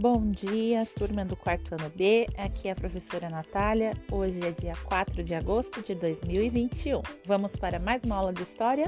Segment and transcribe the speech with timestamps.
[0.00, 2.26] Bom dia, turma do quarto ano B.
[2.34, 3.92] Aqui é a professora Natália.
[4.10, 7.02] Hoje é dia 4 de agosto de 2021.
[7.26, 8.86] Vamos para mais uma aula de história?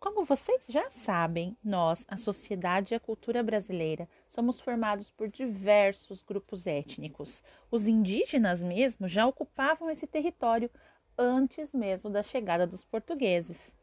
[0.00, 6.22] Como vocês já sabem, nós, a sociedade e a cultura brasileira, somos formados por diversos
[6.22, 7.42] grupos étnicos.
[7.70, 10.70] Os indígenas mesmo já ocupavam esse território
[11.18, 13.74] antes mesmo da chegada dos portugueses.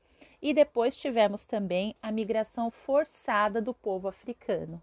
[0.42, 4.82] E depois tivemos também a migração forçada do povo africano.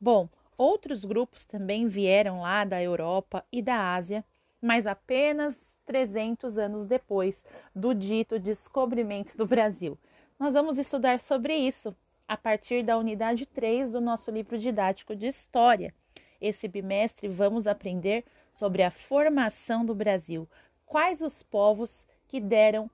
[0.00, 4.24] Bom, outros grupos também vieram lá da Europa e da Ásia,
[4.60, 9.98] mas apenas 300 anos depois do dito descobrimento do Brasil.
[10.38, 11.94] Nós vamos estudar sobre isso
[12.28, 15.94] a partir da unidade 3 do nosso livro didático de História.
[16.40, 20.48] Esse bimestre vamos aprender sobre a formação do Brasil,
[20.84, 22.90] quais os povos que deram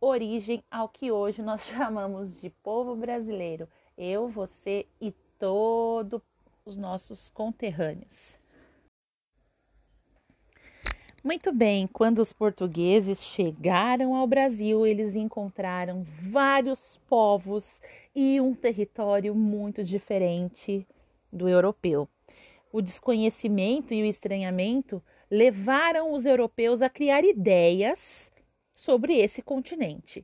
[0.00, 3.68] origem ao que hoje nós chamamos de povo brasileiro.
[3.96, 6.22] Eu, você e todos
[6.64, 8.36] os nossos conterrâneos.
[11.22, 17.80] Muito bem, quando os portugueses chegaram ao Brasil, eles encontraram vários povos
[18.14, 20.86] e um território muito diferente
[21.32, 22.06] do europeu.
[22.70, 28.30] O desconhecimento e o estranhamento levaram os europeus a criar ideias
[28.74, 30.22] sobre esse continente.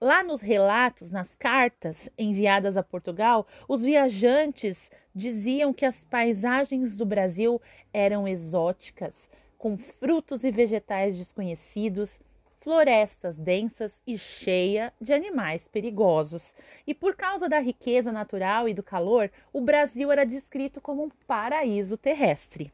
[0.00, 7.04] Lá nos relatos, nas cartas enviadas a Portugal, os viajantes diziam que as paisagens do
[7.04, 7.60] Brasil
[7.92, 12.20] eram exóticas, com frutos e vegetais desconhecidos,
[12.60, 16.54] florestas densas e cheia de animais perigosos.
[16.86, 21.10] E por causa da riqueza natural e do calor, o Brasil era descrito como um
[21.26, 22.70] paraíso terrestre.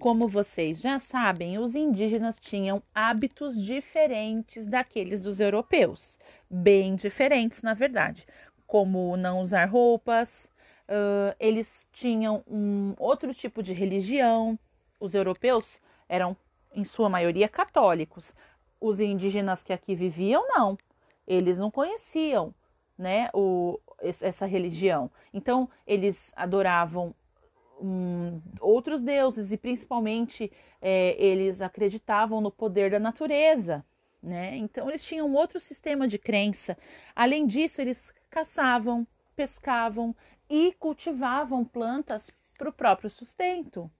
[0.00, 7.74] Como vocês já sabem, os indígenas tinham hábitos diferentes daqueles dos europeus, bem diferentes, na
[7.74, 8.26] verdade,
[8.66, 10.48] como não usar roupas,
[10.88, 14.58] uh, eles tinham um outro tipo de religião.
[14.98, 15.78] Os europeus
[16.08, 16.34] eram,
[16.74, 18.32] em sua maioria, católicos.
[18.80, 20.78] Os indígenas que aqui viviam, não.
[21.26, 22.54] Eles não conheciam
[22.96, 25.10] né, o, essa religião.
[25.34, 27.14] Então, eles adoravam
[27.80, 33.84] um, outros deuses e principalmente é, eles acreditavam no poder da natureza,
[34.22, 34.56] né?
[34.56, 36.76] Então eles tinham outro sistema de crença.
[37.14, 40.14] Além disso, eles caçavam, pescavam
[40.48, 43.90] e cultivavam plantas para o próprio sustento.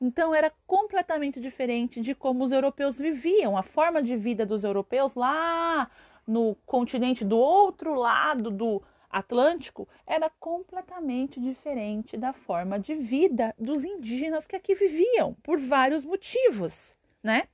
[0.00, 3.56] Então era completamente diferente de como os europeus viviam.
[3.56, 5.90] A forma de vida dos europeus lá
[6.26, 13.84] no continente do outro lado do Atlântico era completamente diferente da forma de vida dos
[13.84, 17.48] indígenas que aqui viviam, por vários motivos, né?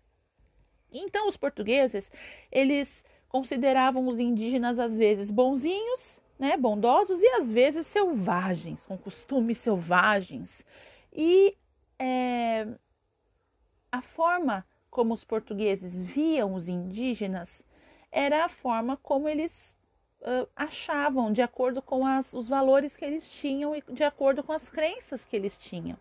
[0.92, 2.10] Então os portugueses,
[2.52, 9.58] eles consideravam os indígenas às vezes bonzinhos, né, bondosos e às vezes selvagens, com costumes
[9.58, 10.64] selvagens.
[11.12, 11.56] E
[11.98, 12.66] é,
[13.90, 17.64] a forma como os portugueses viam os indígenas
[18.12, 19.74] era a forma como eles
[20.26, 24.52] uh, achavam, de acordo com as, os valores que eles tinham e de acordo com
[24.52, 25.96] as crenças que eles tinham.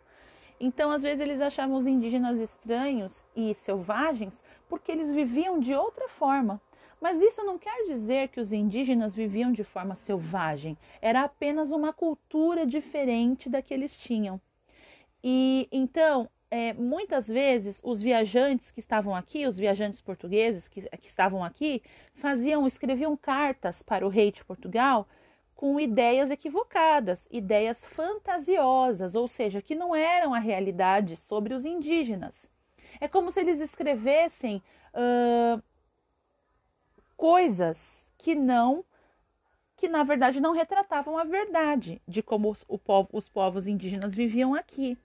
[0.59, 6.09] Então, às vezes, eles achavam os indígenas estranhos e selvagens porque eles viviam de outra
[6.09, 6.59] forma.
[6.99, 11.93] Mas isso não quer dizer que os indígenas viviam de forma selvagem, era apenas uma
[11.93, 14.41] cultura diferente da que eles tinham.
[15.23, 21.07] E então, é, muitas vezes os viajantes que estavam aqui, os viajantes portugueses que, que
[21.09, 21.83] estavam aqui,
[22.13, 25.05] faziam, escreviam cartas para o rei de Portugal
[25.53, 32.47] com ideias equivocadas, ideias fantasiosas, ou seja, que não eram a realidade sobre os indígenas.
[33.01, 34.63] É como se eles escrevessem
[34.93, 35.61] uh,
[37.17, 38.85] coisas que não,
[39.75, 44.55] que na verdade não retratavam a verdade de como os, povo, os povos indígenas viviam
[44.55, 44.97] aqui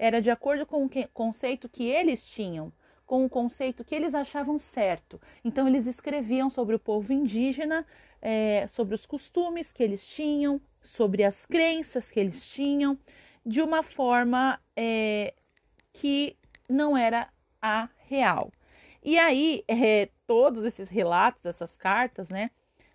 [0.00, 2.72] era de acordo com o conceito que eles tinham,
[3.04, 5.20] com o conceito que eles achavam certo.
[5.44, 7.86] Então, eles escreviam sobre o povo indígena,
[8.22, 12.98] é, sobre os costumes que eles tinham, sobre as crenças que eles tinham,
[13.44, 15.34] de uma forma é,
[15.92, 16.34] que
[16.66, 17.28] não era
[17.60, 18.50] a real.
[19.04, 22.50] E aí, é, todos esses relatos, essas cartas, né,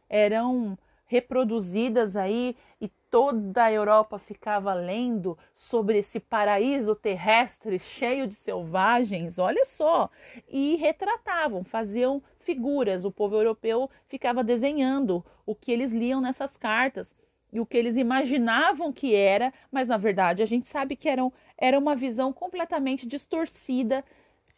[0.10, 0.76] eram
[1.06, 9.40] reproduzidas aí e toda a Europa ficava lendo sobre esse paraíso terrestre cheio de selvagens,
[9.40, 10.10] olha só,
[10.50, 13.06] e retratavam, faziam figuras.
[13.06, 17.16] O povo europeu ficava desenhando o que eles liam nessas cartas
[17.54, 21.32] e o que eles imaginavam que era, mas na verdade a gente sabe que eram,
[21.58, 24.04] era uma visão completamente distorcida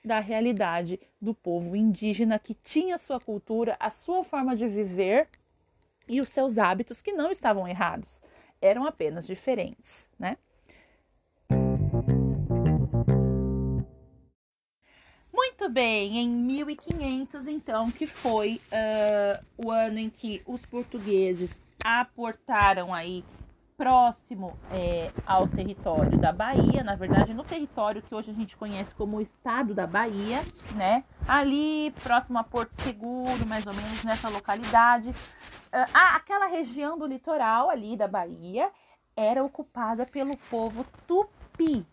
[0.03, 5.27] da realidade do povo indígena que tinha sua cultura, a sua forma de viver
[6.07, 8.19] e os seus hábitos que não estavam errados,
[8.61, 10.37] eram apenas diferentes, né?
[15.33, 22.93] Muito bem, em 1500, então, que foi uh, o ano em que os portugueses aportaram
[22.93, 23.23] aí
[23.77, 28.93] próximo é, ao território da Bahia, na verdade, no território que hoje a gente conhece
[28.95, 30.39] como o estado da Bahia,
[30.75, 31.03] né?
[31.27, 35.13] Ali próximo a Porto Seguro, mais ou menos nessa localidade.
[35.71, 38.71] Ah, aquela região do litoral ali da Bahia
[39.15, 41.85] era ocupada pelo povo tupi.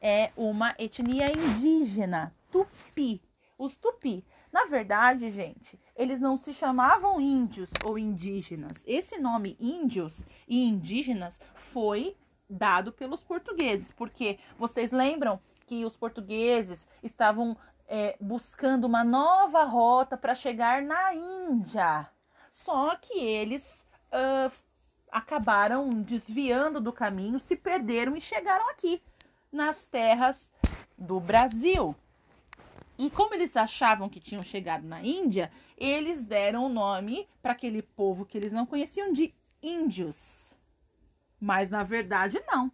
[0.00, 3.20] É uma etnia indígena, tupi.
[3.58, 4.24] Os tupi.
[4.52, 8.82] Na verdade, gente, eles não se chamavam índios ou indígenas.
[8.86, 12.16] Esse nome índios e indígenas foi
[12.48, 17.56] dado pelos portugueses, porque vocês lembram que os portugueses estavam
[17.86, 22.08] é, buscando uma nova rota para chegar na Índia.
[22.50, 24.52] Só que eles uh,
[25.10, 29.02] acabaram desviando do caminho, se perderam e chegaram aqui,
[29.52, 30.52] nas terras
[30.96, 31.94] do Brasil.
[32.98, 37.80] E como eles achavam que tinham chegado na Índia, eles deram o nome para aquele
[37.80, 40.52] povo que eles não conheciam de índios.
[41.40, 42.72] Mas na verdade não.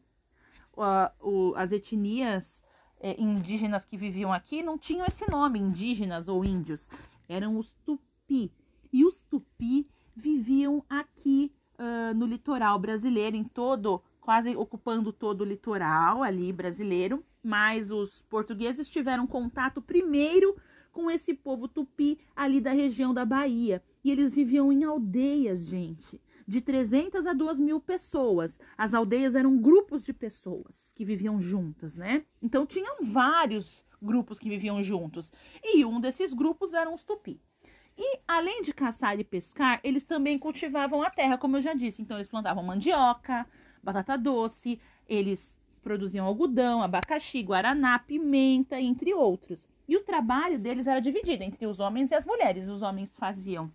[1.20, 2.62] O, as etnias
[2.98, 6.90] é, indígenas que viviam aqui não tinham esse nome, indígenas ou índios.
[7.28, 8.50] Eram os tupi.
[8.90, 9.86] E os tupi
[10.16, 17.22] viviam aqui uh, no litoral brasileiro, em todo, quase ocupando todo o litoral ali brasileiro
[17.44, 20.56] mas os portugueses tiveram contato primeiro
[20.90, 23.82] com esse povo tupi ali da região da Bahia.
[24.02, 28.58] E eles viviam em aldeias, gente, de 300 a 2 mil pessoas.
[28.78, 32.24] As aldeias eram grupos de pessoas que viviam juntas, né?
[32.40, 35.30] Então tinham vários grupos que viviam juntos.
[35.62, 37.40] E um desses grupos eram os tupi.
[37.96, 42.02] E além de caçar e pescar, eles também cultivavam a terra, como eu já disse.
[42.02, 43.46] Então eles plantavam mandioca,
[43.84, 49.68] batata doce, eles produziam algodão, abacaxi, guaraná, pimenta, entre outros.
[49.86, 52.68] E o trabalho deles era dividido entre os homens e as mulheres.
[52.68, 53.70] Os homens faziam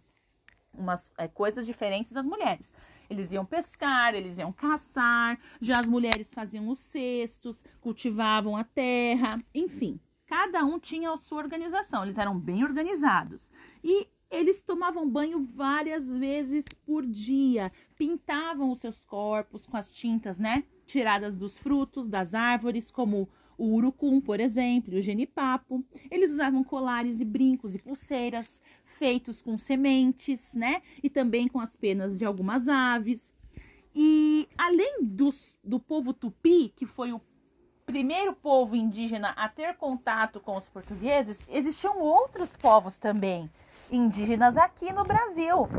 [0.73, 2.73] umas é, coisas diferentes das mulheres.
[3.09, 9.39] Eles iam pescar, eles iam caçar, já as mulheres faziam os cestos, cultivavam a terra,
[9.53, 9.99] enfim.
[10.25, 13.51] Cada um tinha a sua organização, eles eram bem organizados.
[13.83, 20.37] E eles tomavam banho várias vezes por dia, pintavam os seus corpos com as tintas,
[20.37, 20.63] né?
[20.89, 25.83] tiradas dos frutos das árvores, como o urucum, por exemplo, o genipapo.
[26.09, 30.81] Eles usavam colares e brincos e pulseiras feitos com sementes, né?
[31.03, 33.31] E também com as penas de algumas aves.
[33.93, 37.21] E além dos, do povo tupi, que foi o
[37.85, 43.49] primeiro povo indígena a ter contato com os portugueses, existiam outros povos também
[43.91, 45.69] indígenas aqui no Brasil,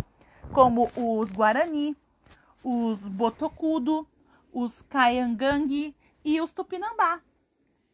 [0.52, 1.96] como os Guarani,
[2.62, 4.06] os Botocudo,
[4.52, 7.20] os Caiangangue e os Tupinambá.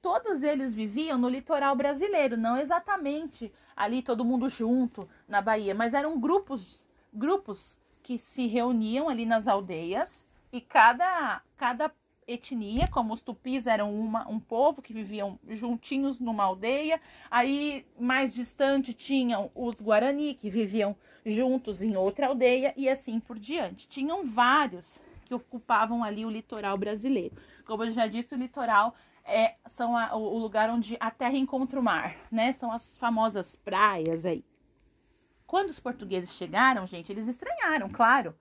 [0.00, 5.94] Todos eles viviam no litoral brasileiro, não exatamente ali todo mundo junto na Bahia, mas
[5.94, 11.92] eram grupos, grupos que se reuniam ali nas aldeias e cada cada
[12.26, 17.00] etnia, como os tupis eram uma, um povo que viviam juntinhos numa aldeia,
[17.30, 23.38] aí mais distante tinham os guarani que viviam juntos em outra aldeia e assim por
[23.38, 23.88] diante.
[23.88, 27.36] Tinham vários que ocupavam ali o litoral brasileiro.
[27.64, 31.78] Como eu já disse, o litoral é são a, o lugar onde a terra encontra
[31.78, 32.52] o mar, né?
[32.52, 34.44] São as famosas praias aí.
[35.46, 38.34] Quando os portugueses chegaram, gente, eles estranharam, claro,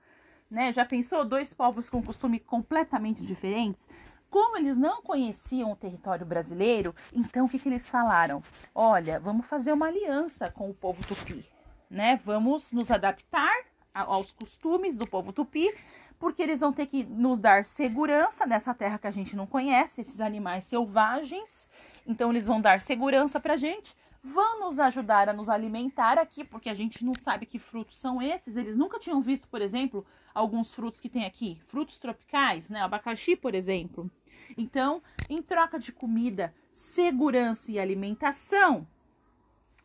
[0.49, 0.71] né?
[0.71, 3.87] Já pensou dois povos com costume completamente diferentes?
[4.29, 8.43] Como eles não conheciam o território brasileiro, então o que, que eles falaram?
[8.73, 11.45] Olha, vamos fazer uma aliança com o povo tupi,
[11.89, 12.19] né?
[12.25, 13.53] Vamos nos adaptar
[13.93, 15.73] aos costumes do povo tupi
[16.19, 20.01] porque eles vão ter que nos dar segurança nessa terra que a gente não conhece,
[20.01, 21.67] esses animais selvagens.
[22.07, 23.95] Então, eles vão dar segurança para a gente,
[24.25, 28.19] vão nos ajudar a nos alimentar aqui, porque a gente não sabe que frutos são
[28.19, 28.57] esses.
[28.57, 30.03] Eles nunca tinham visto, por exemplo,
[30.33, 32.81] alguns frutos que tem aqui, frutos tropicais, né?
[32.81, 34.09] Abacaxi, por exemplo.
[34.57, 38.87] Então, em troca de comida, segurança e alimentação,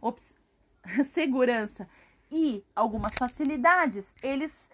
[1.04, 1.86] segurança
[2.30, 4.70] e algumas facilidades, eles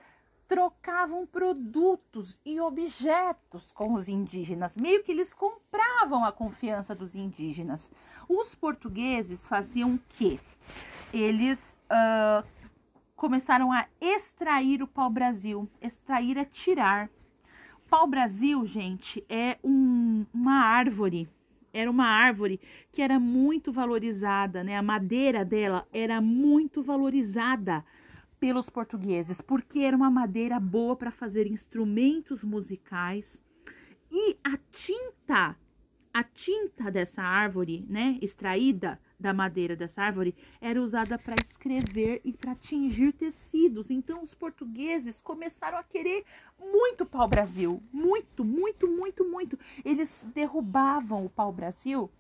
[0.48, 7.90] trocavam produtos e objetos com os indígenas, meio que eles compravam a confiança dos indígenas.
[8.28, 10.38] Os portugueses faziam o quê?
[11.12, 12.46] Eles uh,
[13.14, 15.68] começaram a extrair o pau-brasil.
[15.80, 17.08] Extrair é tirar.
[17.88, 21.28] Pau-brasil, gente, é um, uma árvore
[21.78, 22.58] era uma árvore
[22.90, 24.78] que era muito valorizada, né?
[24.78, 27.84] A madeira dela era muito valorizada
[28.38, 33.42] pelos portugueses, porque era uma madeira boa para fazer instrumentos musicais.
[34.10, 35.56] E a tinta,
[36.12, 42.32] a tinta dessa árvore, né, extraída da madeira dessa árvore, era usada para escrever e
[42.32, 43.90] para tingir tecidos.
[43.90, 46.24] Então os portugueses começaram a querer
[46.58, 49.58] muito pau-brasil, muito, muito, muito, muito.
[49.84, 52.10] Eles derrubavam o pau-brasil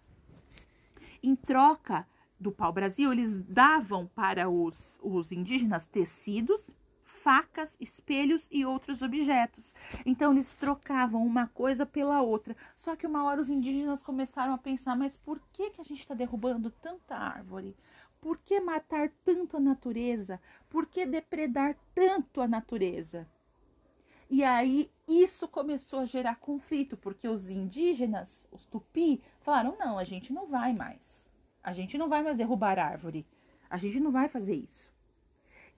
[1.22, 2.06] em troca
[2.38, 6.70] do pau-brasil, eles davam para os, os indígenas tecidos,
[7.26, 9.74] facas, espelhos e outros objetos.
[10.04, 12.56] Então eles trocavam uma coisa pela outra.
[12.74, 16.00] Só que uma hora os indígenas começaram a pensar: mas por que, que a gente
[16.00, 17.74] está derrubando tanta árvore?
[18.20, 20.40] Por que matar tanto a natureza?
[20.68, 23.26] Por que depredar tanto a natureza?
[24.28, 30.04] E aí isso começou a gerar conflito, porque os indígenas, os tupi, falaram: não, a
[30.04, 31.25] gente não vai mais.
[31.66, 33.26] A gente não vai mais derrubar árvore.
[33.68, 34.88] A gente não vai fazer isso.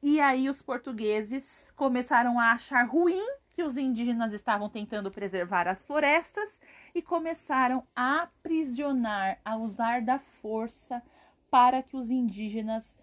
[0.02, 5.86] E aí os portugueses começaram a achar ruim que os indígenas estavam tentando preservar as
[5.86, 6.60] florestas
[6.94, 11.02] e começaram a aprisionar, a usar da força
[11.50, 12.94] para que os indígenas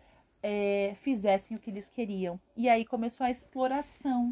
[0.44, 2.40] é, fizessem o que eles queriam.
[2.56, 4.32] E aí começou a exploração.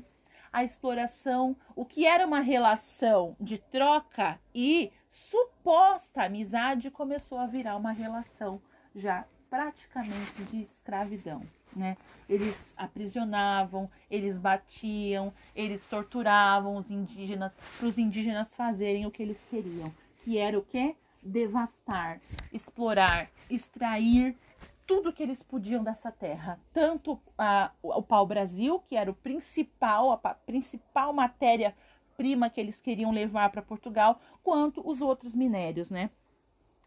[0.52, 7.78] A exploração, o que era uma relação de troca e suposta amizade começou a virar
[7.78, 8.60] uma relação
[8.96, 11.44] já praticamente de escravidão.
[11.76, 11.96] Né?
[12.28, 19.44] Eles aprisionavam, eles batiam, eles torturavam os indígenas para os indígenas fazerem o que eles
[19.50, 19.94] queriam,
[20.24, 20.96] que era o que?
[21.22, 22.20] Devastar,
[22.52, 24.36] explorar, extrair
[24.86, 30.18] tudo que eles podiam dessa terra, tanto a, o pau-brasil, que era o principal, a
[30.18, 31.74] principal matéria
[32.18, 36.10] prima que eles queriam levar para Portugal, quanto os outros minérios, né?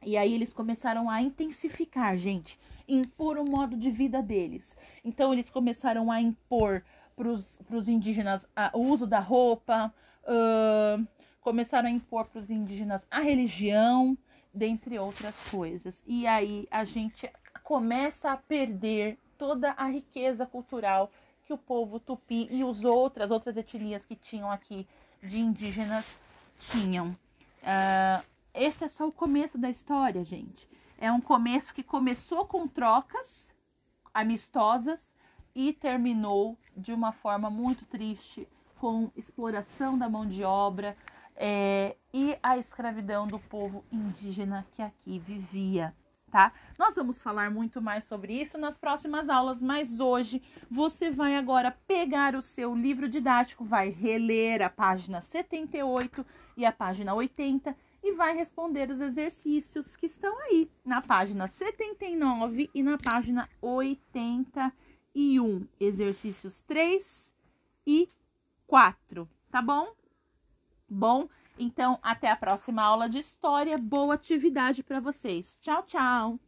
[0.05, 4.77] E aí eles começaram a intensificar, gente, impor o modo de vida deles.
[5.05, 6.85] Então eles começaram a impor
[7.17, 11.07] para os indígenas a, o uso da roupa, uh,
[11.41, 14.17] começaram a impor para os indígenas a religião,
[14.53, 16.03] dentre outras coisas.
[16.07, 17.31] E aí a gente
[17.65, 21.11] começa a perder toda a riqueza cultural
[21.45, 24.87] que o povo tupi e os outras outras etnias que tinham aqui
[25.23, 26.19] de indígenas
[26.71, 27.17] tinham.
[27.67, 30.69] Uh, esse é só o começo da história, gente.
[30.97, 33.51] É um começo que começou com trocas
[34.15, 35.13] amistosas
[35.55, 40.97] e terminou de uma forma muito triste com exploração da mão de obra
[41.35, 45.95] é, e a escravidão do povo indígena que aqui vivia
[46.37, 46.53] tá?
[46.79, 51.75] Nós vamos falar muito mais sobre isso nas próximas aulas, mas hoje você vai agora
[51.89, 58.13] pegar o seu livro didático, vai reler a página 78 e a página 80 e
[58.13, 66.61] vai responder os exercícios que estão aí na página 79 e na página 81, exercícios
[66.61, 67.33] 3
[67.87, 68.11] e
[68.67, 69.95] 4, tá bom?
[70.87, 73.79] Bom, então, até a próxima aula de história.
[73.79, 75.59] Boa atividade para vocês.
[75.61, 76.46] Tchau, tchau!